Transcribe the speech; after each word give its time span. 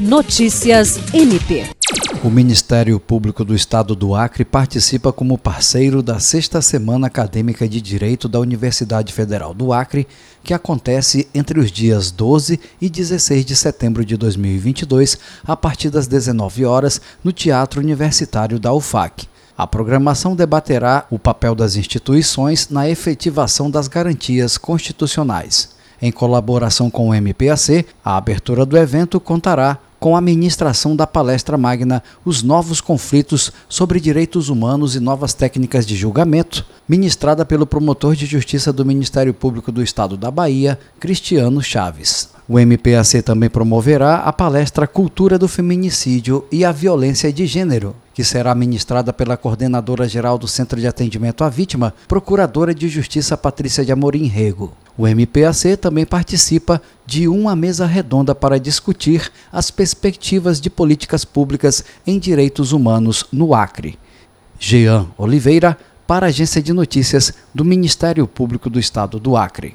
Notícias 0.00 0.98
MP. 1.12 1.66
O 2.24 2.30
Ministério 2.30 2.98
Público 2.98 3.44
do 3.44 3.54
Estado 3.54 3.94
do 3.94 4.14
Acre 4.14 4.46
participa 4.46 5.12
como 5.12 5.36
parceiro 5.36 6.02
da 6.02 6.18
Sexta 6.18 6.62
Semana 6.62 7.08
Acadêmica 7.08 7.68
de 7.68 7.82
Direito 7.82 8.26
da 8.26 8.40
Universidade 8.40 9.12
Federal 9.12 9.52
do 9.52 9.74
Acre, 9.74 10.08
que 10.42 10.54
acontece 10.54 11.28
entre 11.34 11.60
os 11.60 11.70
dias 11.70 12.10
12 12.10 12.58
e 12.80 12.88
16 12.88 13.44
de 13.44 13.54
setembro 13.54 14.02
de 14.02 14.16
2022, 14.16 15.18
a 15.44 15.54
partir 15.54 15.90
das 15.90 16.06
19 16.06 16.64
horas, 16.64 16.98
no 17.22 17.30
Teatro 17.30 17.78
Universitário 17.78 18.58
da 18.58 18.72
UFAC. 18.72 19.28
A 19.54 19.66
programação 19.66 20.34
debaterá 20.34 21.04
o 21.10 21.18
papel 21.18 21.54
das 21.54 21.76
instituições 21.76 22.70
na 22.70 22.88
efetivação 22.88 23.70
das 23.70 23.86
garantias 23.86 24.56
constitucionais. 24.56 25.78
Em 26.00 26.10
colaboração 26.10 26.88
com 26.88 27.10
o 27.10 27.14
MPAC, 27.14 27.84
a 28.02 28.16
abertura 28.16 28.64
do 28.64 28.78
evento 28.78 29.20
contará 29.20 29.78
com 30.00 30.16
a 30.16 30.20
ministração 30.20 30.96
da 30.96 31.06
palestra 31.06 31.58
magna 31.58 32.02
Os 32.24 32.42
Novos 32.42 32.80
Conflitos 32.80 33.52
sobre 33.68 34.00
Direitos 34.00 34.48
Humanos 34.48 34.96
e 34.96 35.00
Novas 35.00 35.34
Técnicas 35.34 35.86
de 35.86 35.94
Julgamento, 35.94 36.64
ministrada 36.88 37.44
pelo 37.44 37.66
promotor 37.66 38.16
de 38.16 38.24
justiça 38.24 38.72
do 38.72 38.84
Ministério 38.84 39.34
Público 39.34 39.70
do 39.70 39.82
Estado 39.82 40.16
da 40.16 40.30
Bahia, 40.30 40.78
Cristiano 40.98 41.62
Chaves. 41.62 42.30
O 42.48 42.58
MPAC 42.58 43.22
também 43.22 43.48
promoverá 43.48 44.16
a 44.16 44.32
palestra 44.32 44.86
Cultura 44.86 45.38
do 45.38 45.46
Feminicídio 45.46 46.44
e 46.50 46.64
a 46.64 46.72
Violência 46.72 47.32
de 47.32 47.46
Gênero, 47.46 47.94
que 48.12 48.24
será 48.24 48.54
ministrada 48.54 49.12
pela 49.12 49.36
coordenadora 49.36 50.08
geral 50.08 50.36
do 50.36 50.48
Centro 50.48 50.80
de 50.80 50.86
Atendimento 50.88 51.44
à 51.44 51.48
Vítima, 51.48 51.94
Procuradora 52.08 52.74
de 52.74 52.88
Justiça 52.88 53.36
Patrícia 53.36 53.84
de 53.84 53.92
Amorim 53.92 54.26
Rego. 54.26 54.72
O 55.00 55.08
MPAC 55.08 55.78
também 55.78 56.04
participa 56.04 56.78
de 57.06 57.26
uma 57.26 57.56
mesa 57.56 57.86
redonda 57.86 58.34
para 58.34 58.60
discutir 58.60 59.32
as 59.50 59.70
perspectivas 59.70 60.60
de 60.60 60.68
políticas 60.68 61.24
públicas 61.24 61.82
em 62.06 62.18
direitos 62.18 62.72
humanos 62.72 63.24
no 63.32 63.54
Acre. 63.54 63.98
Jean 64.58 65.06
Oliveira, 65.16 65.78
para 66.06 66.26
a 66.26 66.28
Agência 66.28 66.60
de 66.60 66.74
Notícias 66.74 67.32
do 67.54 67.64
Ministério 67.64 68.26
Público 68.26 68.68
do 68.68 68.78
Estado 68.78 69.18
do 69.18 69.38
Acre. 69.38 69.74